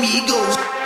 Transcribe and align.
amigos. 0.00 0.79